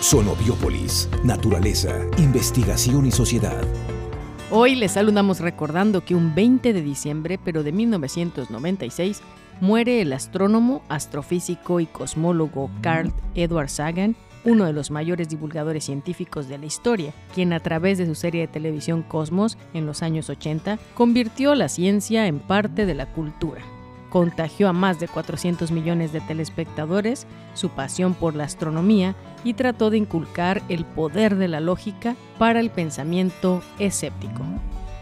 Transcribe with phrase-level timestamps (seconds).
[0.00, 3.62] Sonobiópolis, naturaleza, investigación y sociedad.
[4.50, 9.22] Hoy les saludamos recordando que un 20 de diciembre, pero de 1996,
[9.60, 14.14] muere el astrónomo, astrofísico y cosmólogo Carl Edward Sagan,
[14.44, 18.42] uno de los mayores divulgadores científicos de la historia, quien a través de su serie
[18.42, 23.62] de televisión Cosmos en los años 80 convirtió la ciencia en parte de la cultura.
[24.14, 29.90] Contagió a más de 400 millones de telespectadores su pasión por la astronomía y trató
[29.90, 34.44] de inculcar el poder de la lógica para el pensamiento escéptico.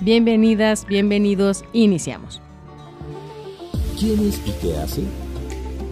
[0.00, 2.42] Bienvenidas, bienvenidos, iniciamos.
[3.96, 5.04] ¿Quién es y qué hace?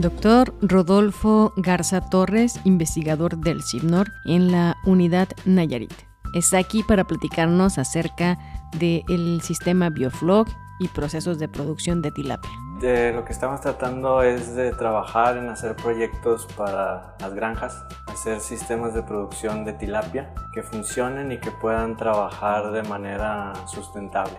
[0.00, 5.94] Doctor Rodolfo Garza Torres, investigador del CIPNOR en la unidad Nayarit.
[6.34, 8.40] Está aquí para platicarnos acerca
[8.76, 12.50] del sistema Bioflog y procesos de producción de tilapia.
[12.80, 18.40] De lo que estamos tratando es de trabajar en hacer proyectos para las granjas, hacer
[18.40, 24.36] sistemas de producción de tilapia que funcionen y que puedan trabajar de manera sustentable.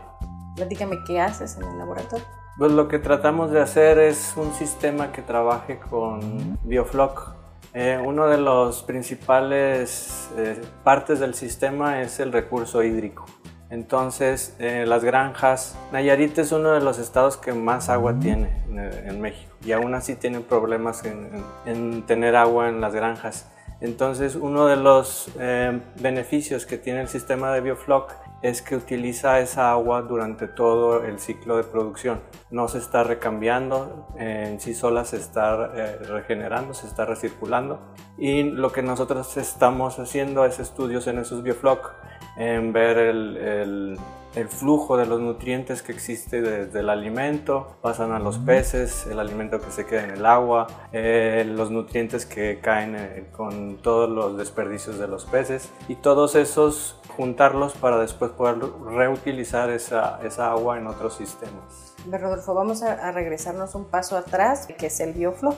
[0.55, 2.25] Platícame qué haces en el laboratorio.
[2.57, 7.33] Pues lo que tratamos de hacer es un sistema que trabaje con Biofloc.
[7.73, 13.25] Eh, uno de los principales eh, partes del sistema es el recurso hídrico.
[13.69, 19.19] Entonces, eh, las granjas, Nayarit es uno de los estados que más agua tiene en,
[19.19, 23.49] México y aún así tienen problemas en, tener agua en las granjas.
[23.81, 25.29] Entonces, uno de los
[25.99, 28.13] beneficios que tiene el sistema de Biofloc
[28.45, 32.21] es que utiliza esa agua durante todo el ciclo de producción.
[32.51, 37.79] No se está recambiando, en sí sola se está eh, regenerando, se está recirculando.
[38.19, 41.91] Y lo que nosotros estamos haciendo es estudios en esos biofloc,
[42.37, 43.97] en ver el,
[44.35, 49.19] el, flujo de los nutrientes que existe desde el alimento, pasan a los peces, el
[49.19, 54.09] alimento que se queda en el agua, eh, los nutrientes que caen eh, con todos
[54.09, 55.69] los desperdicios de los peces.
[55.87, 61.95] Y todos esos juntarlos para después poder reutilizar esa, esa agua en otros sistemas.
[62.11, 65.55] Rodolfo, vamos a, regresarnos un paso atrás, que es el bioflow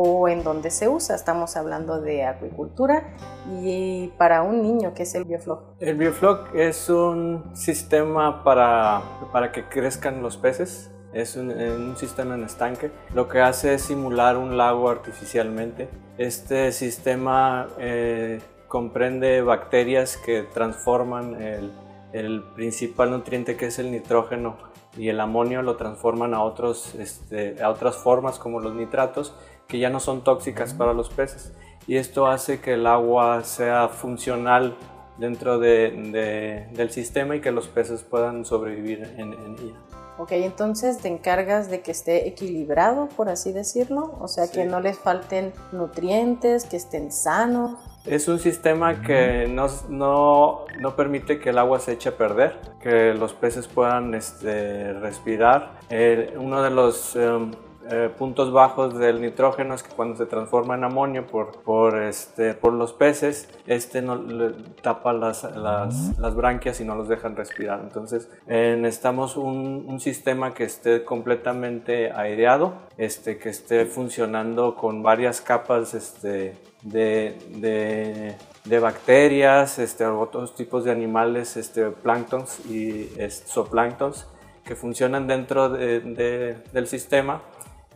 [0.00, 1.16] o en donde se usa.
[1.16, 3.16] Estamos hablando de acuicultura
[3.60, 5.74] y para un niño, ¿qué es el biofloc?
[5.80, 10.92] El biofloc es un sistema para, para que crezcan los peces.
[11.12, 12.92] Es un, un, sistema en estanque.
[13.12, 15.88] Lo que hace es simular un lago artificialmente.
[16.16, 21.72] Este sistema eh, comprende bacterias que transforman el,
[22.12, 24.58] el, principal nutriente que es el nitrógeno
[24.96, 29.34] y el amonio lo transforman a, otros, este, a otras formas como los nitratos
[29.66, 31.52] que ya no son tóxicas para los peces
[31.88, 34.76] y esto hace que el agua sea funcional
[35.16, 39.78] dentro de, del sistema y que los peces puedan sobrevivir en, en ella.
[40.18, 44.80] Ok, entonces te encargas de que esté equilibrado, por así decirlo, o sea, que no
[44.80, 47.78] les falten nutrientes, que estén sanos.
[48.04, 52.58] Es un sistema que no, no, no, permite que el agua se eche a perder,
[52.80, 55.72] que los peces puedan este, respirar.
[56.36, 57.50] uno de los em,
[57.90, 62.52] eh, puntos bajos del nitrógeno es que cuando se transforma en amonio por, por, este,
[62.52, 64.20] por los peces, este no,
[64.82, 67.80] tapa las, las, las, branquias y no los dejan respirar.
[67.82, 75.40] Entonces necesitamos un, un, sistema que esté completamente aireado, este, que esté funcionando con varias
[75.40, 78.36] capas este, de, de
[78.68, 83.10] de bacterias, este, otros tipos de animales, este, planctons y
[83.46, 84.26] zooplanctons
[84.64, 87.42] que funcionan dentro de, del sistema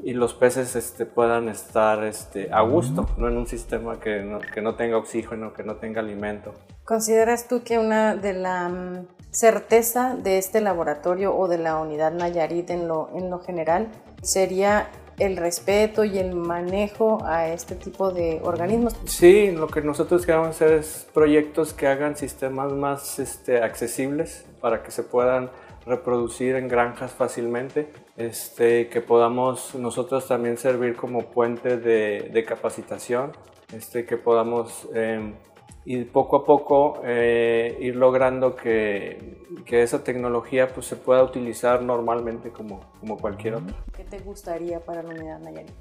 [0.03, 4.39] y los peces este, puedan estar este, a gusto, no en un sistema que no,
[4.41, 6.55] que no tenga oxígeno, que no tenga alimento.
[6.85, 12.13] ¿Consideras tú que una de la mm, certeza de este laboratorio o de la unidad
[12.13, 13.89] Nayarit en lo, en lo general
[14.23, 14.89] sería
[15.23, 18.95] el respeto y el manejo a este tipo de organismos.
[19.05, 24.83] Sí, lo que nosotros queremos hacer es proyectos que hagan sistemas más este, accesibles para
[24.83, 25.51] que se puedan
[25.87, 33.33] reproducir en granjas fácilmente, este, que podamos nosotros también servir como puente de, capacitación,
[33.73, 35.33] este, que podamos eh,
[35.85, 41.83] y poco a poco eh, ir logrando que, que, esa tecnología pues, se pueda utilizar
[41.83, 43.75] normalmente como, como cualquier otra.
[43.97, 45.73] ¿Qué te gustaría para la unidad Nayarit?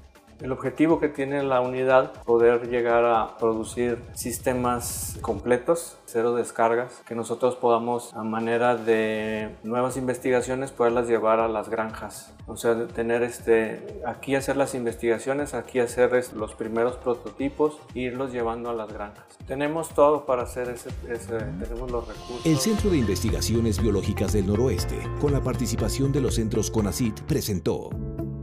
[0.42, 7.14] El objetivo que tiene la unidad, poder llegar a producir sistemas completos, cero descargas, que
[7.14, 12.34] nosotros podamos a manera de nuevas investigaciones poderlas llevar a las granjas.
[12.48, 18.32] O sea, tener este, aquí hacer las investigaciones, aquí hacer los primeros prototipos e irlos
[18.32, 19.24] llevando a las granjas.
[19.46, 22.44] Tenemos todo para hacer ese, ese tenemos los recursos.
[22.44, 27.90] El Centro de Investigaciones Biológicas del Noroeste, con la participación de los centros CONACIT, presentó